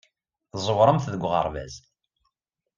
Tẓewremt 0.51 1.11
deg 1.13 1.21
uɣerbaz. 1.27 1.75